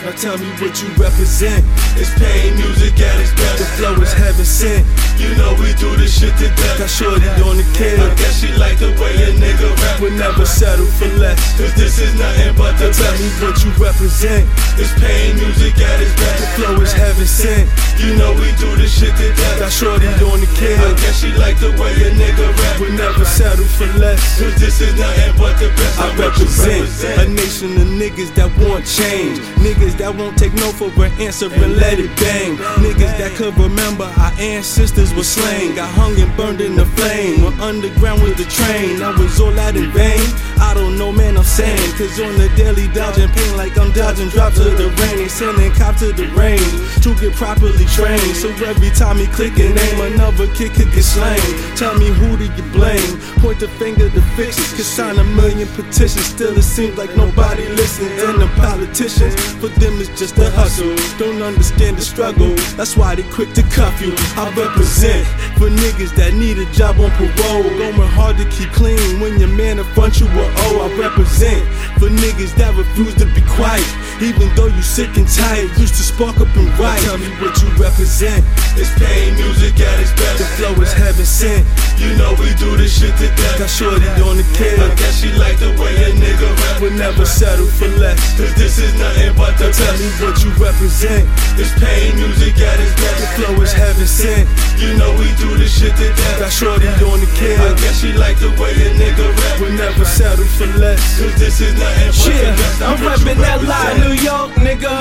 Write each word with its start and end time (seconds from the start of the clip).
Now 0.00 0.12
tell 0.16 0.38
me 0.38 0.48
what 0.56 0.72
you 0.80 0.88
represent. 0.96 1.60
It's 2.00 2.08
pain 2.16 2.56
music 2.56 2.96
at 3.04 3.20
its 3.20 3.32
best. 3.36 3.58
The 3.60 3.68
flow 3.76 3.94
is 4.00 4.12
heaven 4.12 4.44
sent. 4.48 4.86
You 5.20 5.28
know 5.36 5.52
we 5.60 5.76
do 5.76 5.92
this 6.00 6.16
shit 6.18 6.32
to 6.40 6.48
death. 6.48 6.78
Got 6.80 6.88
shorty 6.88 7.28
on 7.44 7.60
the 7.60 7.66
kill. 7.76 8.00
I 8.00 8.08
guess 8.16 8.40
she 8.40 8.48
like 8.56 8.78
the 8.80 8.96
way 8.96 9.12
a 9.28 9.36
nigga 9.36 9.68
rap. 9.76 10.00
We'll 10.00 10.16
never 10.16 10.46
settle 10.46 10.86
for 10.96 11.08
less. 11.20 11.36
Cause 11.60 11.74
this 11.76 12.00
is 12.00 12.16
nothing 12.18 12.56
but 12.56 12.80
the 12.80 12.88
Tell 12.96 13.12
best. 13.12 13.20
me 13.20 13.28
what 13.44 13.56
you 13.60 13.70
represent. 13.76 14.48
It's 14.80 14.88
pain 14.96 15.36
music 15.36 15.76
at 15.76 16.00
its 16.00 16.16
best. 16.16 16.40
The 16.40 16.48
flow 16.56 16.80
is 16.80 16.92
heaven 16.92 17.26
sent. 17.26 17.68
You 18.00 18.16
know 18.16 18.32
we 18.32 18.48
do 18.56 18.74
this 18.76 18.98
shit 18.98 19.14
to 19.16 19.28
Got 19.28 19.58
death. 19.60 19.72
shorty 19.72 20.08
on 20.24 20.40
the 20.40 20.48
I 20.48 20.56
kill. 20.56 20.94
guess 20.96 21.20
she 21.20 21.30
like 21.36 21.58
the 21.60 21.70
way 21.76 21.92
a 22.00 22.10
nigga 22.16 22.48
rap. 22.56 22.80
We'll 22.80 22.92
never 22.96 23.24
settle 23.24 23.64
for 23.76 23.86
less. 23.98 24.40
Cause 24.40 24.56
this 24.58 24.80
is 24.80 24.96
nothing 24.98 25.36
but 25.36 25.58
the 25.60 25.68
best. 25.76 26.00
I 26.00 26.08
what 26.16 26.32
you 26.40 26.48
represent 26.48 27.20
a 27.20 27.28
nation 27.28 27.76
of 27.76 27.88
niggas 28.00 28.32
that 28.36 28.48
want 28.64 28.86
change. 28.86 29.38
Niggas 29.60 29.98
that 29.98 30.14
won't 30.16 30.38
take 30.38 30.54
no 30.54 30.72
for 30.72 30.88
an 31.04 31.12
answer 31.20 31.52
and 31.52 31.76
let 31.76 31.98
it 32.00 32.08
bang. 32.16 32.56
Niggas 32.80 33.18
that 33.20 33.32
could 33.36 33.56
remember 33.58 34.04
our 34.16 34.32
ancestors 34.40 35.12
were 35.14 35.22
slain. 35.24 35.74
Got 35.76 35.92
hung 35.92 36.16
and 36.18 36.32
burned 36.36 36.60
in 36.62 36.76
the 36.76 36.86
flame. 36.96 37.44
When 37.44 37.52
underground 37.60 38.22
was 38.22 38.34
the 38.40 38.48
train, 38.48 39.02
I 39.02 39.12
was 39.12 39.38
all 39.40 39.52
that 39.52 39.76
in 39.76 39.90
vain. 39.92 40.24
I 40.60 40.72
don't 40.74 40.96
know, 40.96 41.12
man, 41.12 41.36
I'm 41.36 41.44
saying. 41.44 41.92
Cause 42.00 42.18
on 42.20 42.32
the 42.40 42.48
daily 42.56 42.88
dodging 42.88 43.28
pain 43.28 43.56
like 43.56 43.76
I'm 43.76 43.92
dodging 43.92 44.28
drops 44.32 44.58
of 44.58 44.72
the 44.80 44.88
rain. 45.04 45.28
Sending 45.28 45.70
cops 45.72 46.00
to 46.00 46.12
the 46.12 46.26
range 46.32 46.64
to 47.04 47.12
get 47.20 47.34
properly 47.36 47.84
trained. 47.94 48.36
So 48.36 48.48
every 48.64 48.90
time 48.90 49.16
he 49.18 49.26
click 49.26 49.58
a 49.58 49.68
name, 49.68 50.00
another 50.12 50.46
kid 50.54 50.72
could 50.72 50.90
get 50.92 51.04
slain. 51.04 51.40
Tell 51.76 51.96
me 51.98 52.08
who 52.08 52.36
do 52.36 52.44
you 52.44 52.66
blame? 52.72 53.18
Point 53.42 53.60
the 53.60 53.68
finger 53.68 54.08
to 54.08 54.22
fix 54.36 54.58
it. 54.58 54.76
Cause 54.76 54.86
sign 54.86 55.18
a 55.18 55.24
million 55.24 55.68
petitions. 55.68 56.26
Still 56.26 56.56
it 56.56 56.62
seems 56.62 56.96
like 56.96 57.14
nobody 57.16 57.66
listens. 57.68 58.10
And 58.22 58.40
the 58.40 58.48
politicians, 58.56 59.34
for 59.60 59.68
them 59.80 60.00
it's 60.00 60.12
just 60.18 60.38
a 60.38 60.50
hustle. 60.50 60.94
Don't 61.18 61.42
understand 61.42 61.96
the 61.96 62.02
struggle. 62.02 62.54
That's 62.76 62.96
why 62.96 63.14
they 63.14 63.24
quick 63.30 63.52
to 63.54 63.62
cuff 63.74 64.00
you. 64.00 64.12
I 64.36 64.52
represent 64.56 65.26
for 65.58 65.68
niggas 65.68 66.14
that 66.16 66.34
need 66.34 66.58
a 66.58 66.66
job 66.72 67.00
on 67.00 67.10
parole. 67.12 67.68
Going 67.80 68.08
hard 68.16 68.36
to 68.38 68.44
keep 68.50 68.70
clean 68.70 69.20
when 69.20 69.38
your 69.38 69.48
man 69.48 69.78
in 69.78 69.84
front 69.96 70.20
you 70.20 70.26
will 70.26 70.50
owe. 70.68 70.86
I 70.86 70.88
represent 70.98 71.62
for 71.98 72.08
niggas 72.08 72.54
that 72.56 72.74
refuse 72.76 73.14
to 73.16 73.26
be 73.34 73.42
quiet. 73.56 73.86
Even 74.20 74.52
though 74.54 74.68
you 74.68 74.82
sick 74.82 75.16
and 75.16 75.26
tired, 75.26 75.70
used 75.78 75.96
to 75.96 76.04
spark 76.04 76.36
up 76.40 76.48
and 76.56 76.68
write. 76.78 77.00
Tell 77.08 77.18
me 77.18 77.28
what 77.40 77.56
you 77.62 77.68
represent. 77.80 78.44
It's 78.76 78.92
pain 79.00 79.34
music 79.34 79.74
at 79.80 79.96
its 79.98 80.12
best. 80.14 80.38
The 80.38 80.44
best. 80.44 80.56
flow 80.60 80.74
is 80.84 80.92
heaven 80.92 81.24
sent. 81.26 81.64
You 81.96 82.14
know 82.16 82.32
we 82.38 82.52
do 82.60 82.76
this 82.76 82.92
shit 83.00 83.12
to 83.18 83.26
death. 83.34 83.58
Got 83.58 83.68
shorty 83.72 84.06
on 84.24 84.36
the 84.36 84.44
I 84.44 84.56
kill. 84.56 84.88
guess 85.00 85.20
she 85.20 85.32
like 85.40 85.58
the 85.58 85.72
way 85.80 85.92
a 86.04 86.12
nigga 86.14 86.48
rap. 86.60 86.80
We'll 86.80 86.96
never 86.96 87.24
settle 87.26 87.66
for 87.66 87.88
less. 88.00 88.20
Cause 88.38 88.54
this 88.54 88.78
is 88.78 88.92
nothing 89.00 89.32
but 89.36 89.56
the 89.58 89.72
Tell 89.72 89.96
me 89.98 90.08
best. 90.08 90.22
what 90.22 90.36
you 90.44 90.50
represent. 90.60 91.24
It's 91.60 91.72
pain 91.80 92.14
music 92.16 92.54
at 92.60 92.76
its 92.80 92.94
best. 93.00 93.18
The 93.20 93.28
flow 93.36 93.54
is 93.64 93.72
heaven 93.72 94.06
sent. 94.06 94.46
You 94.80 94.96
know 94.96 95.10
we 95.18 95.28
do 95.40 95.56
this 95.58 95.72
shit 95.76 95.96
to 95.96 96.08
death. 96.08 96.38
Got 96.40 96.52
shorty 96.52 96.88
on 96.88 97.18
the 97.20 97.28
I 97.28 97.36
kill. 97.40 97.74
guess 97.80 98.00
she 98.00 98.12
like 98.12 98.38
the 98.38 98.52
way 98.60 98.72
a 98.76 98.88
nigga 98.96 99.24
rap. 99.28 99.60
We'll 99.60 99.76
never 99.76 100.04
settle 100.04 100.46
for 100.56 100.68
less. 100.78 101.00
Cause 101.20 101.34
this 101.40 101.60
is 101.60 101.72
nothing 101.76 102.12
but 102.12 102.24
the 102.24 102.32
Yeah, 102.32 102.56
best. 102.56 102.80
Now 102.80 102.94
I'm 102.94 103.04
what 103.04 103.18
you 103.20 103.26
reppin' 103.26 103.40
that 103.44 103.60
lie. 103.64 103.98
New 104.04 104.14
York, 104.16 104.52
nigga. 104.62 104.94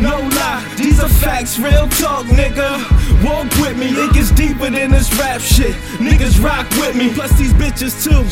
No 0.00 0.18
lie, 0.20 0.74
these 0.76 1.00
are 1.00 1.08
facts, 1.08 1.58
real 1.58 1.88
talk, 1.88 2.26
nigga. 2.26 2.80
Walk 3.24 3.48
with 3.56 3.78
me, 3.78 3.88
it 3.88 4.12
gets 4.12 4.30
deeper 4.32 4.68
than 4.70 4.90
this 4.90 5.12
rap 5.18 5.40
shit. 5.40 5.74
Niggas 5.96 6.42
rock 6.42 6.68
with 6.76 6.94
me, 6.96 7.12
plus 7.12 7.32
these 7.38 7.54
bitches 7.54 8.04
too. 8.04 8.22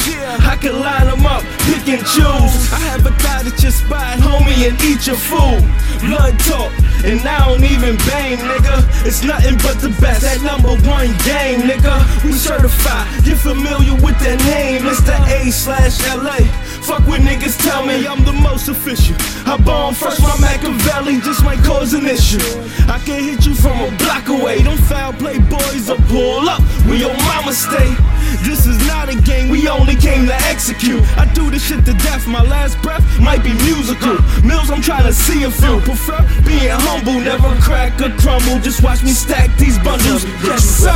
I 0.44 0.56
can 0.56 0.80
line 0.80 1.06
them 1.06 1.24
up, 1.24 1.42
pick 1.64 1.88
and 1.88 2.04
choose. 2.12 2.54
I 2.72 2.80
have 2.90 3.06
a 3.06 3.12
thought 3.22 3.46
at 3.46 3.62
your 3.62 3.72
spot, 3.72 4.18
homie, 4.18 4.68
and 4.68 4.76
eat 4.82 5.06
your 5.06 5.16
food. 5.16 5.64
Blood 6.04 6.38
talk, 6.40 6.72
and 7.04 7.20
I 7.24 7.46
don't 7.46 7.64
even 7.64 7.96
bang, 8.08 8.36
nigga. 8.36 8.84
It's 9.06 9.22
nothing 9.24 9.56
but 9.58 9.80
the 9.80 9.90
best, 10.00 10.22
that 10.22 10.42
number 10.42 10.76
one 10.84 11.08
game, 11.24 11.64
nigga. 11.64 11.94
We 12.24 12.32
certified, 12.32 13.06
get 13.24 13.38
familiar 13.38 13.94
with 14.02 14.18
that 14.20 14.38
name. 14.44 14.82
Mr. 14.82 15.16
A 15.40 15.50
slash 15.50 15.98
LA. 16.12 16.42
Fuck 16.92 17.08
what 17.08 17.22
niggas 17.22 17.56
tell 17.56 17.86
me, 17.86 18.06
I'm 18.06 18.22
the 18.22 18.34
most 18.34 18.68
official. 18.68 19.16
I 19.48 19.56
bomb 19.56 19.94
first, 19.94 20.20
my 20.20 20.36
Machiavelli 20.44 21.22
just 21.22 21.42
might 21.42 21.64
cause 21.64 21.94
an 21.94 22.04
issue. 22.04 22.36
I 22.84 23.00
can 23.00 23.24
hit 23.24 23.46
you 23.46 23.54
from 23.54 23.80
a 23.80 23.88
block 23.96 24.28
away. 24.28 24.60
Don't 24.60 24.76
foul 24.76 25.14
play 25.14 25.38
boys 25.38 25.88
will 25.88 25.96
pull 26.12 26.50
up 26.50 26.60
where 26.84 27.00
your 27.00 27.16
mama 27.24 27.54
stay. 27.54 27.96
This 28.44 28.66
is 28.66 28.76
not 28.86 29.08
a 29.08 29.16
game, 29.22 29.48
we 29.48 29.66
only 29.68 29.96
came 29.96 30.26
to 30.26 30.34
execute. 30.52 31.00
I 31.16 31.24
do 31.32 31.48
this 31.50 31.64
shit 31.64 31.82
to 31.86 31.94
death, 31.94 32.26
my 32.26 32.42
last 32.42 32.76
breath 32.82 33.00
might 33.18 33.42
be 33.42 33.54
musical. 33.64 34.20
Mills, 34.44 34.68
I'm 34.68 34.82
trying 34.82 35.04
to 35.08 35.14
see 35.14 35.44
if 35.44 35.56
you 35.64 35.80
prefer 35.80 36.20
being 36.44 36.76
humble, 36.76 37.16
never 37.24 37.48
crack 37.64 37.96
or 38.02 38.12
crumble. 38.20 38.60
Just 38.60 38.82
watch 38.82 39.02
me 39.02 39.12
stack 39.12 39.48
these 39.56 39.78
bundles. 39.78 40.24
Yes, 40.44 40.60
sir. 40.60 40.92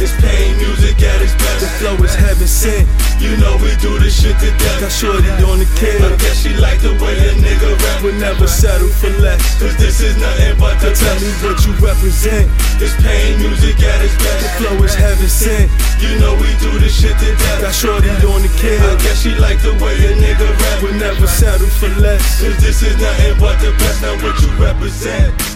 It's 0.00 0.16
pain 0.24 0.56
music 0.56 0.96
at 1.02 1.20
its 1.20 1.34
best. 1.36 1.60
The 1.60 1.66
flow 1.76 1.96
is 2.00 2.14
heaven 2.14 2.48
sent. 2.48 2.88
You 3.20 3.36
know 3.36 3.56
we 3.60 3.76
do 3.76 3.98
this 3.98 4.22
shit 4.22 4.38
to 4.40 4.50
Got 4.82 4.90
death. 4.90 4.98
shorty 4.98 5.30
on 5.46 5.62
the 5.62 5.68
I 5.70 5.78
kill. 5.78 6.10
guess 6.18 6.42
she 6.42 6.50
like 6.58 6.82
the 6.82 6.90
way 6.98 7.14
a 7.14 7.38
nigga 7.38 7.70
rap. 7.70 8.02
We'll 8.02 8.18
never 8.18 8.48
settle 8.50 8.90
for 8.90 9.14
less. 9.22 9.38
Cause 9.62 9.76
this 9.78 10.02
is 10.02 10.18
nothing 10.18 10.58
but 10.58 10.74
the 10.82 10.90
Tell 10.90 11.14
me 11.22 11.30
what 11.38 11.62
you 11.62 11.72
represent. 11.78 12.50
This 12.82 12.90
pain 12.98 13.38
music 13.38 13.78
at 13.78 14.02
its 14.02 14.18
best. 14.18 14.42
The 14.42 14.50
best. 14.50 14.58
flow 14.58 14.82
is 14.82 14.94
heaven 14.98 15.28
sent. 15.30 15.70
You 16.02 16.18
know 16.18 16.34
we 16.34 16.50
do 16.58 16.82
this 16.82 16.98
shit 16.98 17.14
to 17.14 17.30
death. 17.30 17.62
Got 17.62 17.74
shorty 17.78 18.10
on 18.26 18.42
the 18.42 18.50
I 18.50 18.58
kill. 18.58 18.96
guess 19.06 19.22
she 19.22 19.30
like 19.38 19.62
the 19.62 19.70
way 19.78 19.94
a 20.02 20.18
nigga 20.18 20.50
rap. 20.50 20.82
We'll 20.82 20.98
never 20.98 21.28
settle 21.28 21.70
for 21.78 21.86
less. 22.02 22.42
Cause 22.42 22.58
this 22.58 22.82
is 22.82 22.98
nothing 22.98 23.38
but 23.38 23.62
the 23.62 23.70
best. 23.78 24.02
Now 24.02 24.18
what 24.18 24.34
you 24.42 24.50
represent. 24.58 25.51